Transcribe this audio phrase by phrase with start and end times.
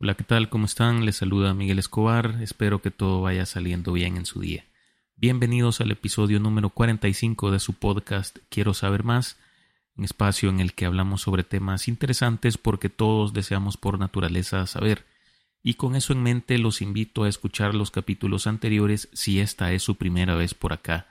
[0.00, 0.48] Hola, ¿qué tal?
[0.48, 1.04] ¿Cómo están?
[1.04, 2.36] Les saluda Miguel Escobar.
[2.40, 4.64] Espero que todo vaya saliendo bien en su día.
[5.16, 9.38] Bienvenidos al episodio número 45 de su podcast Quiero saber más,
[9.96, 15.04] un espacio en el que hablamos sobre temas interesantes porque todos deseamos por naturaleza saber.
[15.64, 19.82] Y con eso en mente los invito a escuchar los capítulos anteriores si esta es
[19.82, 21.08] su primera vez por acá.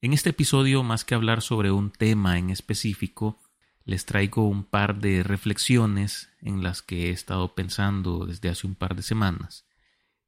[0.00, 3.38] En este episodio, más que hablar sobre un tema en específico,
[3.86, 8.74] les traigo un par de reflexiones en las que he estado pensando desde hace un
[8.74, 9.64] par de semanas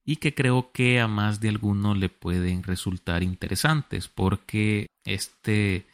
[0.05, 5.87] y que creo que a más de alguno le pueden resultar interesantes porque este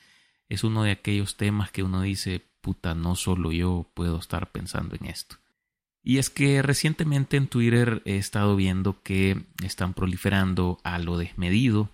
[0.49, 4.95] es uno de aquellos temas que uno dice puta no solo yo puedo estar pensando
[4.95, 5.37] en esto.
[6.03, 11.89] Y es que recientemente en Twitter he estado viendo que están proliferando a lo desmedido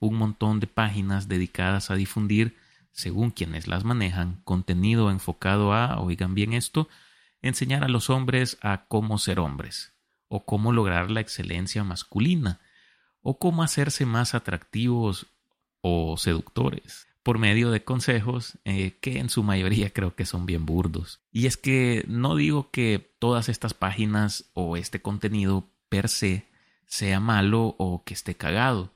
[0.00, 2.56] un montón de páginas dedicadas a difundir
[2.92, 6.88] según quienes las manejan, contenido enfocado a, oigan bien esto,
[7.42, 9.94] enseñar a los hombres a cómo ser hombres,
[10.28, 12.60] o cómo lograr la excelencia masculina,
[13.22, 15.26] o cómo hacerse más atractivos
[15.80, 20.66] o seductores, por medio de consejos eh, que en su mayoría creo que son bien
[20.66, 21.20] burdos.
[21.30, 26.48] Y es que no digo que todas estas páginas o este contenido per se
[26.86, 28.92] sea malo o que esté cagado.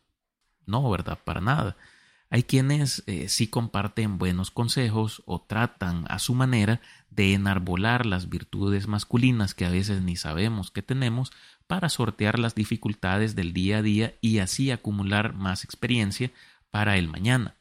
[0.67, 1.19] No, ¿verdad?
[1.25, 1.77] Para nada.
[2.35, 8.29] Hay quienes eh, sí comparten buenos consejos o tratan a su manera de enarbolar las
[8.29, 11.31] virtudes masculinas que a veces ni sabemos que tenemos
[11.69, 16.33] para sortear las dificultades del día a día y así acumular más experiencia
[16.73, 17.55] para el mañana.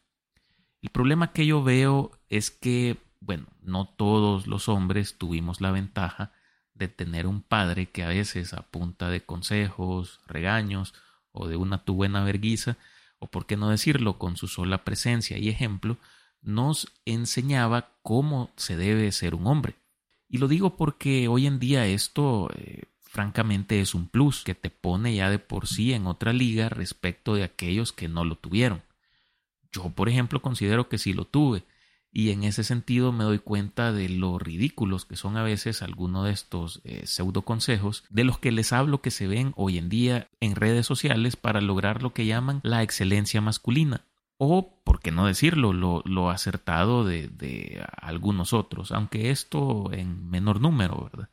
[0.82, 6.32] El problema que yo veo es que, bueno, no todos los hombres tuvimos la ventaja
[6.74, 10.96] de tener un padre que a veces a punta de consejos, regaños
[11.32, 12.76] o de una tu buena verguiza
[13.24, 15.98] o por qué no decirlo, con su sola presencia y ejemplo,
[16.42, 19.76] nos enseñaba cómo se debe ser un hombre.
[20.28, 24.70] Y lo digo porque hoy en día esto eh, francamente es un plus que te
[24.70, 28.84] pone ya de por sí en otra liga respecto de aquellos que no lo tuvieron.
[29.72, 31.64] Yo, por ejemplo, considero que sí lo tuve
[32.14, 36.26] y en ese sentido me doy cuenta de lo ridículos que son a veces algunos
[36.26, 39.90] de estos eh, pseudo consejos de los que les hablo que se ven hoy en
[39.90, 44.06] día en redes sociales para lograr lo que llaman la excelencia masculina
[44.38, 50.60] o, por qué no decirlo, lo, acertado de, de, algunos otros, aunque esto en menor
[50.60, 51.30] número, ¿verdad?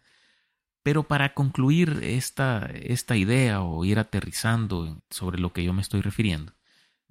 [0.82, 6.00] Pero para concluir esta, esta idea o ir aterrizando sobre lo que yo me estoy
[6.02, 6.52] refiriendo,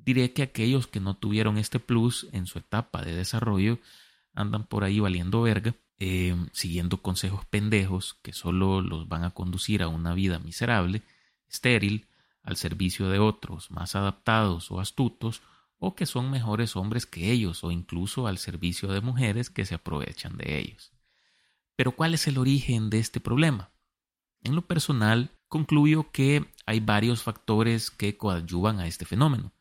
[0.04, 3.80] diré que aquellos que no tuvieron este plus en su etapa de desarrollo
[4.34, 9.84] andan por ahí valiendo verga, eh, siguiendo consejos pendejos que solo los van a conducir
[9.84, 11.02] a una vida miserable,
[11.50, 12.08] estéril,
[12.42, 15.42] al servicio de otros más adaptados o astutos,
[15.78, 19.76] o que son mejores hombres que ellos, o incluso al servicio de mujeres que se
[19.76, 20.92] aprovechan de ellos.
[21.76, 23.72] Pero ¿cuál es el origen de este problema?
[24.42, 29.54] En lo personal, concluyo que hay varios factores que coadyuvan a este fenómeno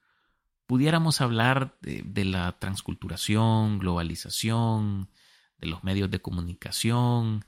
[0.68, 5.08] pudiéramos hablar de, la transculturación, globalización,
[5.56, 7.46] de los medios de comunicación,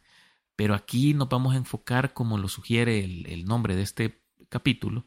[0.57, 5.05] pero aquí nos vamos a enfocar, como lo sugiere el, nombre de este capítulo,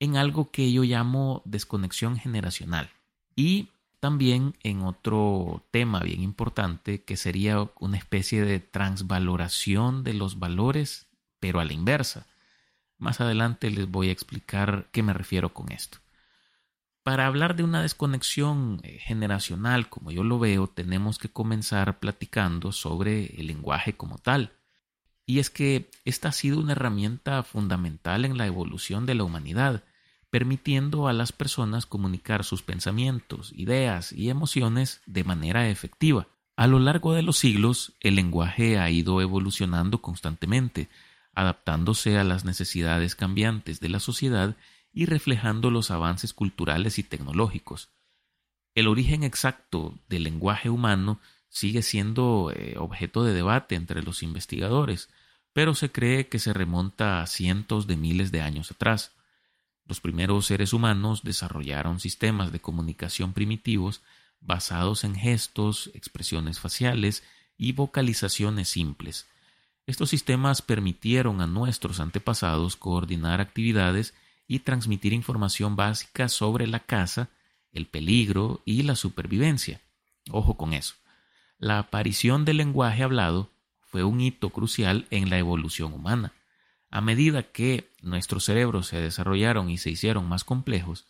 [0.00, 2.90] en algo que yo llamo desconexión generacional
[3.36, 3.68] y
[4.00, 11.06] también en otro tema bien importante que sería una especie de transvaloración de los valores,
[11.38, 12.26] pero a la inversa.
[12.98, 15.99] Más adelante les voy a explicar qué me refiero con esto.
[17.02, 22.72] Para hablar de una desconexión eh, generacional, como yo lo veo, tenemos que comenzar platicando
[22.72, 24.52] sobre el lenguaje como tal.
[25.24, 29.82] Y es que esta ha sido una herramienta fundamental en la evolución de la humanidad,
[30.28, 36.28] permitiendo a las personas comunicar sus pensamientos, ideas y emociones de manera efectiva.
[36.54, 40.90] A lo largo de los siglos, el lenguaje ha ido evolucionando constantemente,
[41.32, 44.56] adaptándose a las necesidades cambiantes de la sociedad
[44.92, 47.90] y reflejando los avances culturales y tecnológicos.
[48.74, 55.08] El origen exacto del lenguaje humano sigue siendo eh, objeto de debate entre los investigadores,
[55.52, 59.12] pero se cree que se remonta a cientos de miles de años atrás.
[59.84, 64.02] Los primeros seres humanos desarrollaron sistemas de comunicación primitivos
[64.40, 67.24] basados en gestos, expresiones faciales
[67.56, 69.28] y vocalizaciones simples.
[69.86, 74.14] Estos sistemas permitieron a nuestros antepasados coordinar actividades
[74.50, 77.28] y transmitir información básica sobre la caza,
[77.70, 79.80] el peligro y la supervivencia.
[80.28, 80.96] Ojo con eso.
[81.56, 83.48] La aparición del lenguaje hablado
[83.78, 86.32] fue un hito crucial en la evolución humana.
[86.90, 91.06] A medida que nuestros cerebros se desarrollaron y se hicieron más complejos,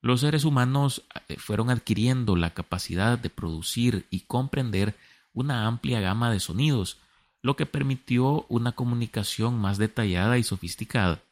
[0.00, 4.94] los seres humanos eh, fueron adquiriendo la capacidad de producir y comprender
[5.32, 6.98] una amplia gama de sonidos,
[7.42, 11.24] lo que permitió una comunicación más detallada y sofisticada.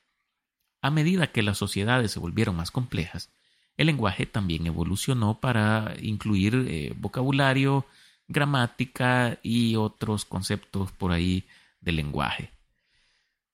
[0.83, 3.31] A medida que las sociedades se volvieron más complejas,
[3.77, 7.87] el lenguaje también evolucionó para incluir eh, vocabulario,
[8.27, 11.47] gramática y otros conceptos por ahí
[11.81, 12.51] del lenguaje.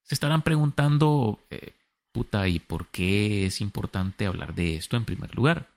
[0.03, 1.75] Se estarán preguntando, eh,
[2.11, 5.69] puta, ¿y por qué es importante hablar de esto en primer lugar?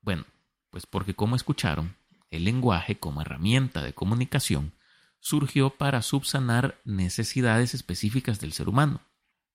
[0.00, 0.24] Bueno,
[0.70, 1.94] pues porque como escucharon,
[2.30, 4.72] el lenguaje como herramienta de comunicación
[5.20, 9.02] surgió para subsanar necesidades específicas del ser humano.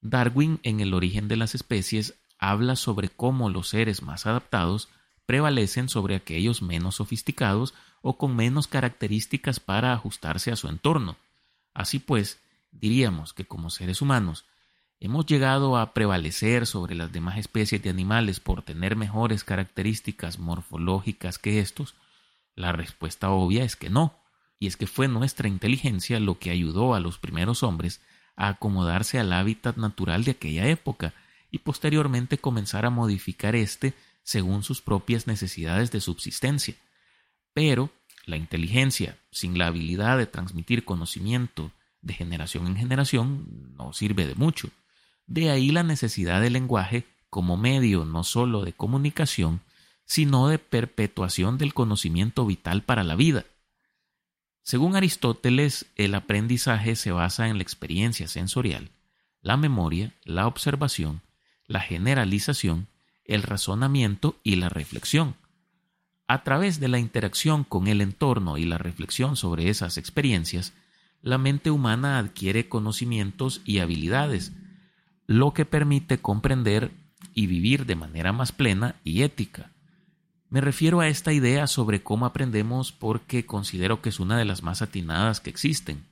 [0.02, 4.90] Darwin en El origen de las especies habla sobre cómo los seres más adaptados
[5.26, 11.18] prevalecen sobre aquellos menos sofisticados o con menos características para ajustarse a su entorno.
[11.74, 12.40] Así pues,
[12.72, 14.46] diríamos que como seres humanos
[15.00, 21.38] hemos llegado a prevalecer sobre las demás especies de animales por tener mejores características morfológicas
[21.38, 21.96] que estos,
[22.56, 24.16] la respuesta obvia es que no,
[24.60, 28.02] y es que fue nuestra inteligencia lo que ayudó a los primeros hombres
[28.38, 31.14] a acomodarse al hábitat natural de aquella época
[31.52, 33.94] y posteriormente comenzar a modificar éste
[34.24, 36.76] según sus propias necesidades de subsistencia.
[37.54, 37.90] Pero
[38.26, 44.36] la inteligencia, sin la habilidad de transmitir conocimiento de generación en generación, no sirve de
[44.36, 44.70] mucho.
[45.26, 49.62] De ahí la necesidad del lenguaje como medio no sólo de comunicación,
[50.06, 53.46] sino de perpetuación del conocimiento vital para la vida.
[54.68, 58.92] Según Aristóteles, el aprendizaje se basa en la experiencia sensorial,
[59.42, 61.22] la memoria, la observación,
[61.68, 62.90] la generalización,
[63.24, 65.36] el razonamiento y la reflexión.
[66.28, 70.74] A través de la interacción con el entorno y la reflexión sobre esas experiencias,
[71.22, 74.52] la mente humana adquiere conocimientos y habilidades,
[75.28, 76.92] lo que permite comprender
[77.34, 79.72] y vivir de manera más plena y ética.
[80.50, 84.64] Me refiero a esta idea sobre cómo aprendemos porque considero que es una de las
[84.64, 86.06] más atinadas que existen.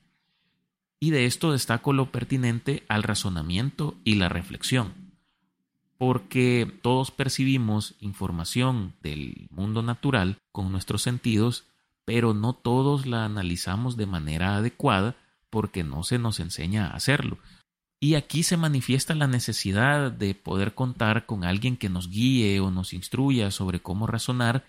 [0.99, 5.05] Y de esto destaco lo pertinente al razonamiento y la reflexión
[5.97, 11.65] porque todos percibimos información del mundo natural con nuestros sentidos,
[12.03, 15.15] pero no todos la analizamos de manera adecuada
[15.49, 17.37] porque no se nos enseña a hacerlo.
[18.05, 22.69] Y aquí se manifiesta la necesidad de poder contar con alguien que nos guíe o
[22.69, 24.63] nos instruya sobre cómo razonar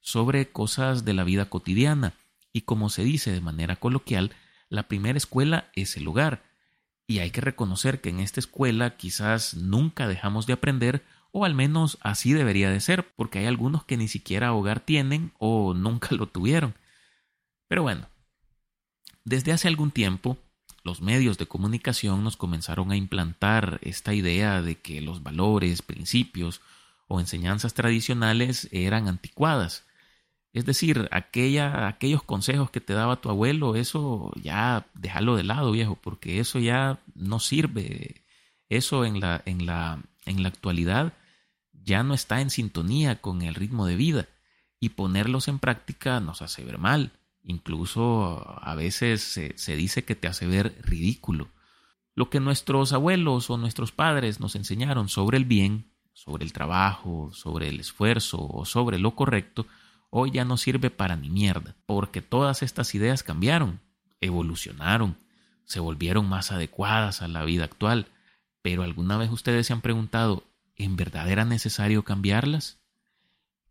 [0.00, 2.14] sobre cosas de la vida cotidiana.
[2.52, 4.32] Y como se dice de manera coloquial,
[4.68, 6.42] la primera escuela es el hogar
[7.06, 11.54] y hay que reconocer que en esta escuela quizás nunca dejamos de aprender o al
[11.54, 16.08] menos así debería de ser, porque hay algunos que ni siquiera hogar tienen o nunca
[16.16, 16.74] lo tuvieron.
[17.68, 18.08] Pero bueno,
[19.24, 20.38] desde hace algún tiempo
[20.82, 26.60] los medios de comunicación nos comenzaron a implantar esta idea de que los valores, principios
[27.08, 29.84] o enseñanzas tradicionales eran anticuadas
[30.52, 35.70] es decir, aquella, aquellos consejos que te daba tu abuelo, eso ya déjalo de lado,
[35.70, 38.24] viejo, porque eso ya no sirve.
[38.68, 41.12] Eso en la, en la, en la actualidad
[41.72, 44.28] ya no está en sintonía con el ritmo de vida
[44.80, 47.12] y ponerlos en práctica nos hace ver mal.
[47.42, 51.48] Incluso a veces se, dice que te hace ver ridículo.
[52.14, 57.30] Lo que nuestros abuelos o nuestros padres nos enseñaron sobre el bien, sobre el trabajo,
[57.32, 59.66] sobre el esfuerzo o sobre lo correcto,
[60.10, 63.80] hoy ya no sirve para ni mierda, porque todas estas ideas cambiaron,
[64.20, 65.16] evolucionaron,
[65.64, 68.08] se volvieron más adecuadas a la vida actual.
[68.62, 70.44] Pero ¿alguna vez ustedes se han preguntado,
[70.76, 72.80] ¿en verdad era necesario cambiarlas?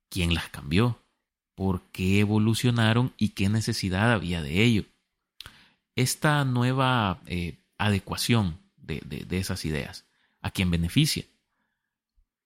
[0.09, 0.99] ¿Quién las cambió?
[1.59, 4.85] ¿Por qué evolucionaron y qué necesidad había de ello?
[5.93, 10.05] Esta nueva eh, adecuación de, de esas ideas,
[10.39, 11.25] ¿a quién beneficia?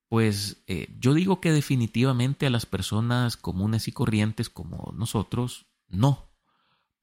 [0.09, 6.31] Pues eh, yo digo que definitivamente a las personas comunes y corrientes como nosotros, no,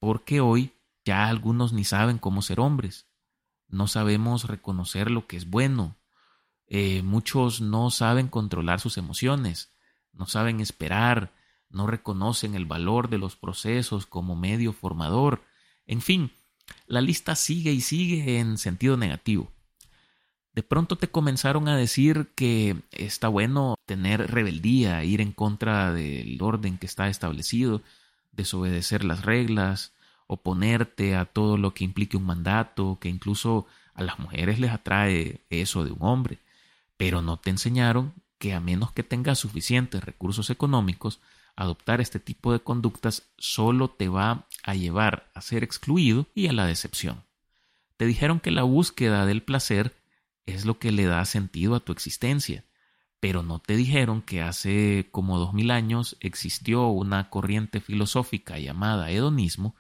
[0.00, 0.72] porque hoy
[1.04, 3.06] ya algunos ni saben cómo ser hombres,
[3.68, 5.96] no sabemos reconocer lo que es bueno,
[6.66, 9.72] eh, muchos no saben controlar sus emociones,
[10.12, 11.38] no saben esperar,
[11.70, 15.42] no reconocen el valor de los procesos como medio formador,
[15.86, 16.30] en fin,
[16.86, 19.50] la lista sigue y sigue en sentido negativo.
[20.52, 26.38] De pronto te comenzaron a decir que está bueno tener rebeldía, ir en contra del
[26.42, 27.82] orden que está establecido,
[28.32, 29.94] desobedecer las reglas,
[30.26, 35.44] oponerte a todo lo que implique un mandato, que incluso a las mujeres les atrae
[35.50, 36.38] eso de un hombre,
[36.96, 41.20] pero no te enseñaron que a menos que tengas suficientes recursos económicos,
[41.56, 46.52] adoptar este tipo de conductas solo te va a llevar a ser excluido y a
[46.52, 47.24] la decepción.
[47.96, 49.94] Te dijeron que la búsqueda del placer
[50.46, 52.64] es lo que le da sentido a tu existencia.
[53.20, 59.10] Pero no te dijeron que hace como dos mil años existió una corriente filosófica llamada
[59.10, 59.74] hedonismo,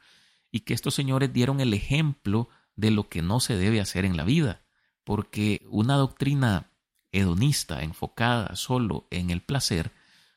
[0.50, 4.16] y que estos señores dieron el ejemplo de lo que no se debe hacer en
[4.16, 4.62] la vida,
[5.04, 6.70] porque una doctrina
[7.12, 9.92] hedonista enfocada solo en el placer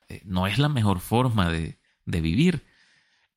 [0.10, 2.66] eh, no es la mejor forma de, de vivir.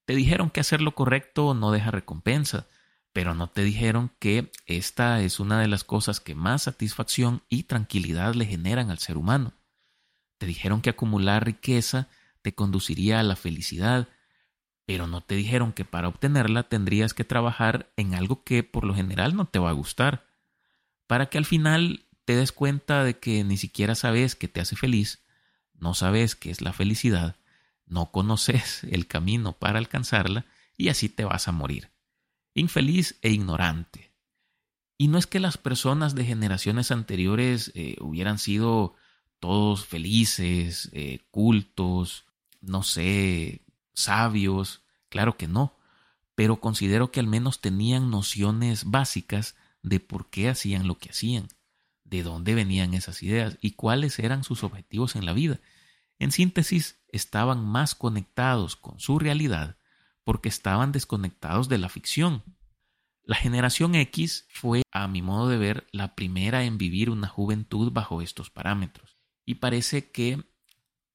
[0.05, 2.67] Te dijeron que hacer lo correcto no deja recompensa,
[3.13, 7.65] pero no te dijeron que esta es una de las cosas que más satisfacción y
[7.65, 9.55] tranquilidad le generan al ser humano.
[10.39, 12.09] Te dijeron que acumular riqueza
[12.43, 14.09] te conduciría a la felicidad,
[14.85, 18.95] pero no te dijeron que para obtenerla tendrías que trabajar en algo que por lo
[18.95, 20.27] general no te va a gustar,
[21.09, 24.77] para que al final te des cuenta de que ni siquiera sabes qué te hace
[24.77, 25.26] feliz,
[25.79, 27.37] no sabes qué es la felicidad,
[27.87, 31.91] no conoces el camino para alcanzarla y así te vas a morir,
[32.55, 34.13] infeliz e ignorante.
[34.99, 38.95] Y no es que las personas de generaciones anteriores eh, hubieran sido
[39.41, 42.25] todos felices, eh, cultos,
[42.61, 45.77] no sé, sabios, claro que no,
[46.35, 51.49] pero considero que al menos tenían nociones básicas de por qué hacían lo que hacían,
[52.09, 55.61] de dónde venían esas ideas y cuáles eran sus objetivos en la vida.
[56.19, 59.77] En síntesis, estaban más conectados con su realidad
[60.25, 62.43] porque estaban desconectados de la ficción.
[63.23, 67.93] La generación X fue, a mi modo de ver, la primera en vivir una juventud
[67.93, 69.17] bajo estos parámetros.
[69.45, 70.45] Y parece que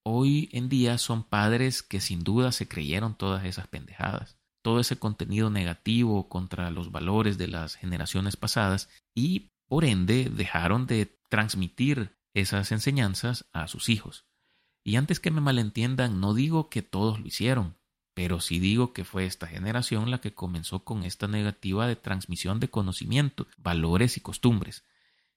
[0.03, 4.97] hoy en día son padres que sin duda se creyeron todas esas pendejadas, todo ese
[4.97, 12.17] contenido negativo contra los valores de las generaciones pasadas y por ende dejaron de transmitir
[12.33, 14.25] esas enseñanzas a sus hijos.
[14.83, 17.77] Y antes que me malentiendan, no digo que todos lo hicieron,
[18.13, 22.59] pero sí digo que fue esta generación la que comenzó con esta negativa de transmisión
[22.59, 24.83] de conocimiento, valores y costumbres.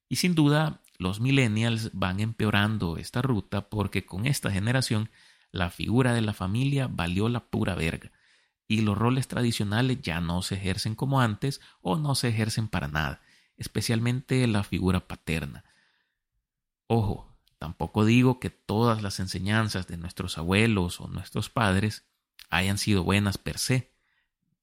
[0.08, 5.10] Y sin duda, los millennials van empeorando esta ruta porque con esta generación
[5.52, 8.10] la figura de la familia valió la pura verga
[8.66, 12.88] y los roles tradicionales ya no se ejercen como antes o no se ejercen para
[12.88, 13.22] nada,
[13.56, 15.64] especialmente la figura paterna.
[16.86, 17.34] Ojo,
[17.64, 22.04] Tampoco digo que todas las enseñanzas de nuestros abuelos o nuestros padres
[22.50, 23.90] hayan sido buenas per se.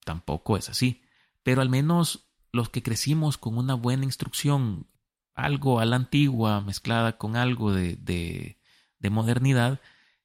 [0.05, 1.01] Tampoco es así.
[1.41, 4.85] Pero al menos los que crecimos con una buena instrucción,
[5.33, 8.59] algo a la antigua mezclada con algo de, de,
[8.99, 9.81] de modernidad,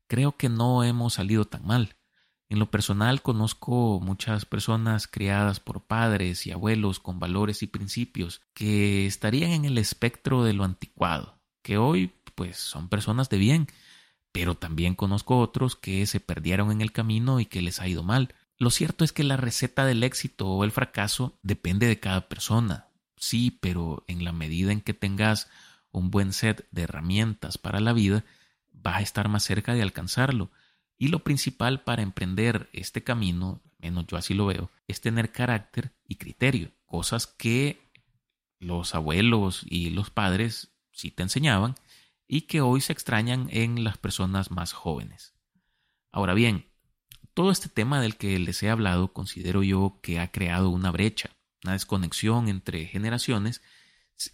[0.07, 1.97] creo que no hemos salido tan mal.
[2.49, 8.43] En lo personal conozco muchas personas criadas por padres y abuelos con valores y principios
[8.55, 13.67] que estarían en el espectro de lo anticuado, que hoy pues son personas de bien,
[14.31, 18.05] pero también conozco otros que se perdieron en el camino y que les ha ido
[18.05, 18.35] mal.
[18.59, 22.87] Lo cierto es que la receta del éxito o el fracaso depende de cada persona.
[23.17, 25.49] Sí, pero en la medida en que tengas
[25.91, 28.25] un buen set de herramientas para la vida,
[28.73, 30.51] vas a estar más cerca de alcanzarlo.
[30.99, 35.33] Y lo principal para emprender este camino, al menos yo así lo veo, es tener
[35.33, 37.91] carácter y criterio, cosas que
[38.59, 41.75] los abuelos y los padres sí te enseñaban
[42.27, 45.35] y que hoy se extrañan en las personas más jóvenes.
[46.11, 46.67] Ahora bien,
[47.35, 51.37] todo este tema del que les he hablado considero yo que ha creado una brecha,
[51.63, 53.61] una desconexión entre generaciones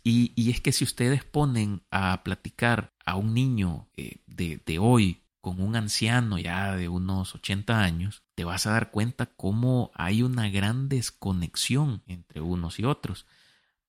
[0.05, 5.25] y, es que si ustedes ponen a platicar a un niño eh, de, de hoy
[5.43, 10.23] con un anciano ya de unos 80 años, te vas a dar cuenta cómo hay
[10.23, 13.27] una gran desconexión entre unos y otros.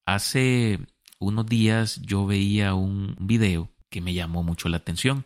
[0.03, 0.79] Hace
[1.19, 5.25] unos días yo veía un video que me llamó mucho la atención,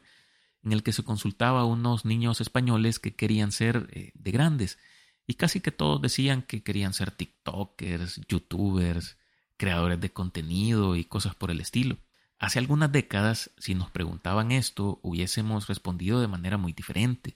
[0.63, 4.77] en el que se consultaba a unos niños españoles que querían ser eh, de grandes,
[5.25, 9.17] y casi que todos decían que querían ser TikTokers, YouTubers,
[9.55, 11.97] creadores de contenido y cosas por el estilo.
[12.39, 17.35] Hace algunas décadas, si nos preguntaban esto, hubiésemos respondido de manera muy diferente.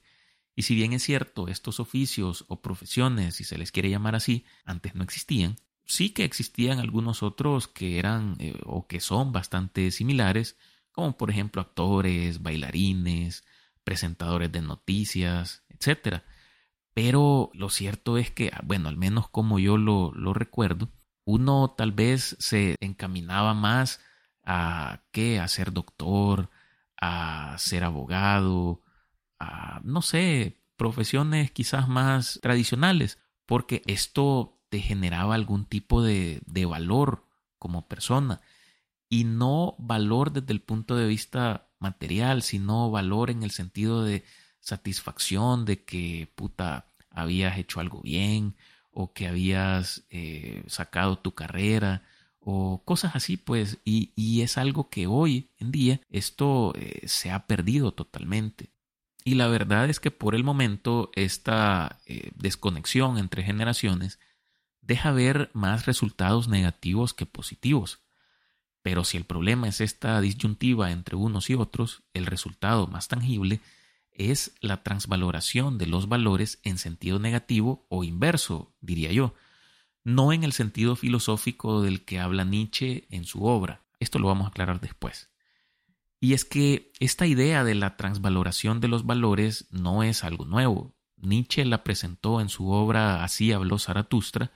[0.56, 4.46] Y si bien es cierto, estos oficios o profesiones, si se les quiere llamar así,
[4.64, 5.56] antes no existían,
[5.86, 10.58] sí que existían algunos otros que eran eh, o que son bastante similares,
[10.92, 13.44] como por ejemplo actores, bailarines,
[13.84, 16.22] presentadores de noticias, etc.
[16.94, 20.92] Pero lo cierto es que, bueno, al menos como yo lo, lo recuerdo,
[21.26, 24.00] uno tal vez se encaminaba más
[24.44, 26.50] a qué, a ser doctor,
[27.00, 28.82] a ser abogado,
[29.40, 36.66] a, no sé, profesiones quizás más tradicionales, porque esto te generaba algún tipo de, de
[36.66, 37.26] valor
[37.60, 38.42] como persona.
[39.10, 44.24] Y no valor desde el punto de vista material, sino valor en el sentido de
[44.62, 48.56] satisfacción de que puta habías hecho algo bien
[48.92, 52.04] o que habías eh, sacado tu carrera
[52.42, 57.46] o cosas así pues y, es algo que hoy en día esto eh, se ha
[57.46, 58.72] perdido totalmente
[59.24, 64.20] y la verdad es que por el momento esta eh, desconexión entre generaciones
[64.82, 68.00] deja ver más resultados negativos que positivos.
[68.82, 73.60] Pero si el problema es esta disyuntiva entre unos y otros, el resultado más tangible
[74.12, 79.36] es la transvaloración de los valores en sentido negativo o inverso, diría yo,
[80.04, 83.84] no en el sentido filosófico del que habla Nietzsche en su obra.
[84.00, 85.30] Esto lo vamos a aclarar después.
[86.20, 90.96] Y es que esta idea de la transvaloración de los valores no es algo nuevo.
[91.18, 94.52] Nietzsche la presentó en su obra Así habló Zaratustra,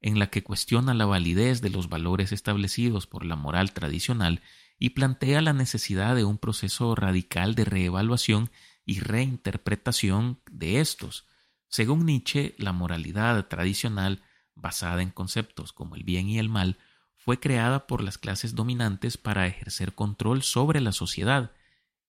[0.00, 4.42] en la que cuestiona la validez de los valores establecidos por la moral tradicional
[4.78, 8.50] y plantea la necesidad de un proceso radical de reevaluación
[8.84, 11.26] y reinterpretación de estos.
[11.68, 14.22] Según Nietzsche, la moralidad tradicional,
[14.54, 16.78] basada en conceptos como el bien y el mal,
[17.16, 21.52] fue creada por las clases dominantes para ejercer control sobre la sociedad.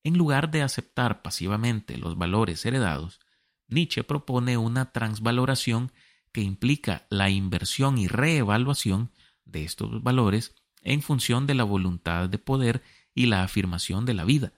[0.04, 3.20] En lugar de aceptar pasivamente los valores heredados,
[3.68, 5.92] Nietzsche propone una transvaloración
[6.32, 9.12] que implica la inversión y reevaluación
[9.46, 12.84] de estos valores en función de la voluntad de poder
[13.14, 14.54] y la afirmación de la vida.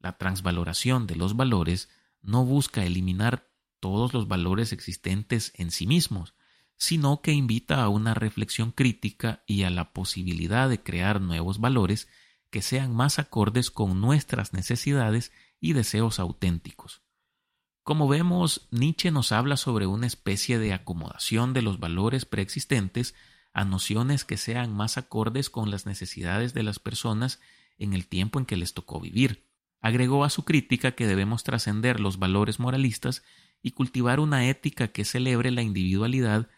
[0.00, 1.88] La transvaloración de los valores
[2.20, 3.48] no busca eliminar
[3.80, 6.34] todos los valores existentes en sí mismos,
[6.76, 12.08] sino que invita a una reflexión crítica y a la posibilidad de crear nuevos valores
[12.50, 17.02] que sean más acordes con nuestras necesidades y deseos auténticos.
[17.82, 23.14] Como vemos, Nietzsche nos habla sobre una especie de acomodación de los valores preexistentes
[23.52, 27.40] a nociones que sean más acordes con las necesidades de las personas
[27.78, 29.46] en el tiempo en que les tocó vivir.
[29.80, 33.22] Agregó a su crítica que debemos trascender los valores moralistas
[33.62, 36.48] y cultivar una ética que celebre la individualidad,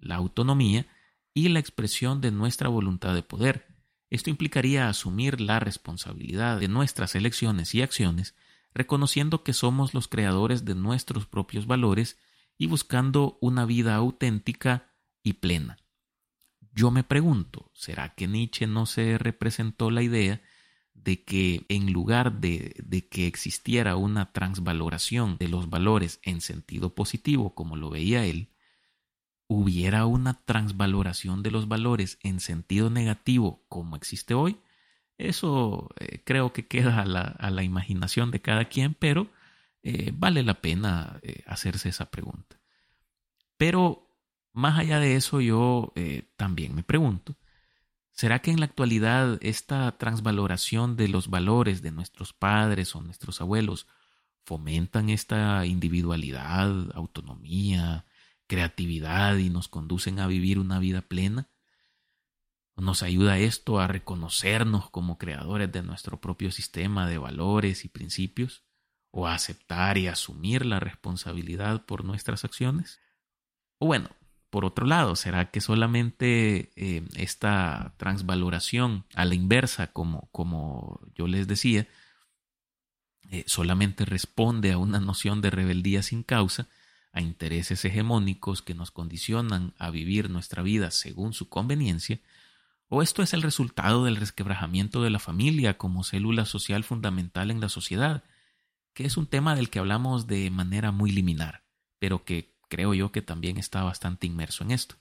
[0.00, 0.86] la autonomía
[1.34, 3.66] y la expresión de nuestra voluntad de poder.
[4.10, 8.34] Esto implicaría asumir la responsabilidad de nuestras elecciones y acciones
[8.74, 12.18] reconociendo que somos los creadores de nuestros propios valores
[12.56, 14.92] y buscando una vida auténtica
[15.22, 15.78] y plena.
[16.72, 20.40] Yo me pregunto, ¿será que Nietzsche no se representó la idea
[20.94, 26.94] de que en lugar de, de, que existiera una transvaloración de los valores en sentido
[26.94, 28.50] positivo, como lo veía él,
[29.52, 34.60] hubiera una transvaloración de los valores en sentido negativo, como existe hoy?
[35.18, 39.26] Eso eh, creo que queda a la, imaginación de cada quien, pero
[39.82, 42.60] eh, vale la pena eh, hacerse esa pregunta.
[43.56, 44.06] Pero
[44.52, 45.92] más allá de eso, yo
[46.36, 47.34] también me pregunto,
[48.12, 53.40] ¿será que en la actualidad esta transvaloración de los valores de nuestros padres o nuestros
[53.40, 53.88] abuelos
[54.44, 58.04] fomentan esta individualidad, autonomía,
[58.50, 61.48] creatividad y nos conducen a vivir una vida plena?
[62.76, 68.64] Nos ayuda esto a reconocernos como creadores de nuestro propio sistema de valores y principios
[69.12, 73.00] o a aceptar y asumir la responsabilidad por nuestras acciones.
[73.78, 74.08] O bueno,
[74.50, 81.28] por otro lado, ¿será que solamente eh, esta transvaloración a la inversa, como, como yo
[81.28, 81.86] les decía,
[83.30, 86.68] eh, solamente responde a una noción de rebeldía sin causa,
[87.12, 92.20] a intereses hegemónicos que nos condicionan a vivir nuestra vida según su conveniencia,
[92.92, 97.60] ¿O esto es el resultado del resquebrajamiento de la familia como célula social fundamental en
[97.60, 98.24] la sociedad?
[98.94, 101.62] Que es un tema del que hablamos de manera muy liminar,
[102.00, 104.96] pero que creo yo que también está bastante inmerso en esto.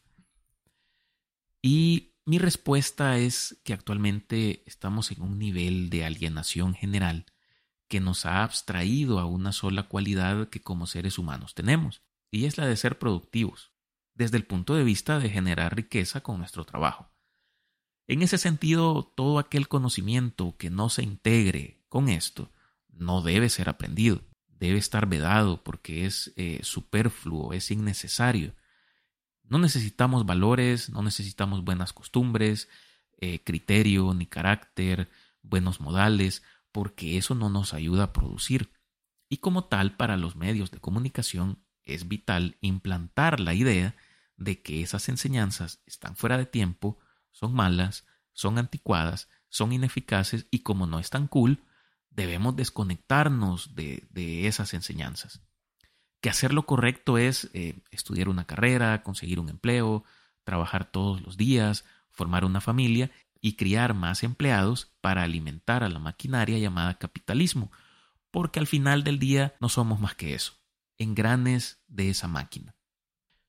[1.64, 7.26] Y mi respuesta es que actualmente estamos en un nivel de alienación general
[7.90, 12.58] que nos ha abstraído a una sola cualidad que como seres humanos tenemos, y es
[12.58, 13.74] la de ser productivos,
[14.14, 17.12] desde el punto de vista de generar riqueza con nuestro trabajo.
[18.08, 22.52] En ese sentido, todo aquel conocimiento que no se integre con esto
[22.88, 28.56] no debe ser aprendido, debe estar vedado porque es eh, superfluo, es innecesario.
[29.44, 32.68] No necesitamos valores, no necesitamos buenas costumbres,
[33.20, 35.10] eh, criterio ni carácter,
[35.42, 38.72] buenos modales, porque eso no nos ayuda a producir.
[39.30, 43.96] Y como tal, para los medios de comunicación es vital implantar la idea
[44.38, 46.98] de que esas enseñanzas están fuera de tiempo,
[47.32, 51.64] son malas, son anticuadas, son ineficaces y como no están cool,
[52.10, 55.42] debemos desconectarnos de, esas enseñanzas.
[56.22, 60.04] Que hacer lo correcto es eh, estudiar una carrera, conseguir un empleo,
[60.44, 66.00] trabajar todos los días, formar una familia y criar más empleados para alimentar a la
[66.00, 67.72] maquinaria llamada capitalismo,
[68.32, 70.54] porque al final del día no somos más que eso,
[70.98, 72.76] engranes de esa máquina.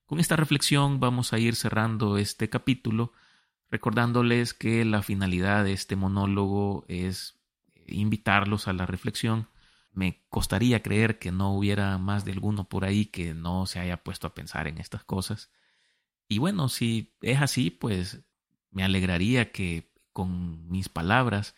[0.05, 3.13] Con esta reflexión vamos a ir cerrando este capítulo
[3.69, 7.39] recordándoles que la finalidad de este monólogo es
[7.87, 9.47] invitarlos a la reflexión.
[9.93, 14.03] Me costaría creer que no hubiera más de alguno por ahí que no se haya
[14.03, 15.51] puesto a pensar en estas cosas.
[16.27, 18.21] Y bueno, si es así, pues
[18.71, 21.55] me alegraría que con mis palabras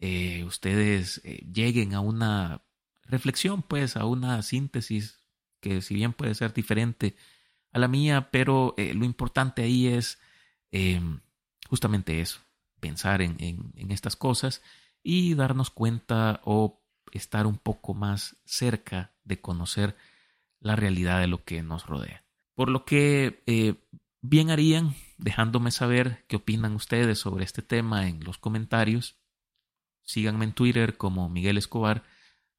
[0.00, 2.62] eh, ustedes eh, lleguen a una
[3.02, 5.18] reflexión, pues a una síntesis
[5.60, 7.16] que si bien puede ser diferente
[7.72, 10.18] a la mía, pero eh, lo importante ahí es
[10.70, 11.20] em,
[11.68, 12.40] justamente eso,
[12.80, 14.62] pensar en, estas cosas
[15.02, 16.80] y darnos cuenta o
[17.12, 19.96] estar un poco más cerca de conocer
[20.60, 22.24] la realidad de lo que nos rodea.
[22.54, 23.42] Por lo que
[24.20, 29.18] bien harían dejándome saber qué opinan ustedes sobre este tema en los comentarios.
[30.02, 32.04] Síganme en Twitter como Miguel Escobar.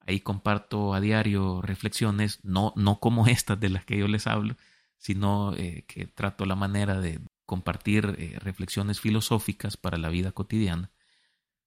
[0.05, 4.55] Ahí comparto a diario reflexiones, no, no como estas de las que yo les hablo,
[4.97, 10.91] sino eh, que trato la manera de compartir eh, reflexiones filosóficas para la vida cotidiana.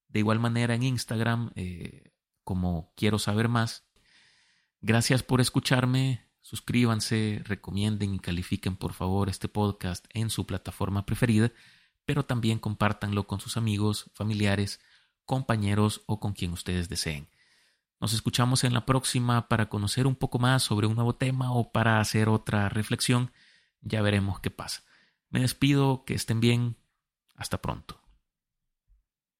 [0.08, 2.12] De igual manera en Instagram, eh,
[2.44, 3.86] como quiero saber más.
[4.80, 6.31] Gracias por escucharme.
[6.42, 11.52] Suscríbanse, recomienden y califiquen por favor este podcast en su plataforma preferida,
[12.04, 14.80] pero también compártanlo con sus amigos, familiares,
[15.24, 17.28] compañeros o con quien ustedes deseen.
[18.00, 21.70] Nos escuchamos en la próxima para conocer un poco más sobre un nuevo tema o
[21.70, 23.30] para hacer otra reflexión.
[23.80, 24.82] Ya veremos qué pasa.
[25.30, 26.76] Me despido, que estén bien.
[27.36, 28.01] Hasta pronto.